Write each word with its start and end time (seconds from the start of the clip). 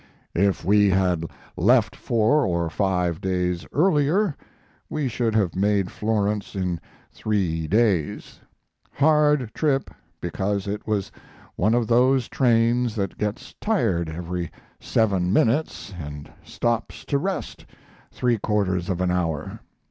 If 0.33 0.65
we 0.65 0.89
had 0.89 1.25
left 1.55 1.95
four 1.95 2.43
or 2.43 2.71
five 2.71 3.21
days 3.21 3.67
earlier 3.71 4.35
we 4.89 5.07
should 5.07 5.35
have 5.35 5.55
made 5.55 5.91
Florence 5.91 6.55
in 6.55 6.79
three 7.11 7.67
days. 7.67 8.39
Hard 8.93 9.51
trip 9.53 9.91
because 10.19 10.65
it 10.65 10.87
was 10.87 11.11
one 11.55 11.75
of 11.75 11.85
those 11.85 12.27
trains 12.27 12.95
that 12.95 13.15
gets 13.19 13.53
tired 13.61 14.09
every 14.09 14.49
7 14.79 15.31
minutes 15.31 15.93
and 15.95 16.31
stops 16.43 17.05
to 17.05 17.19
rest 17.19 17.67
three 18.11 18.39
quarters 18.39 18.89
of 18.89 19.01
an 19.01 19.11
hour. 19.11 19.59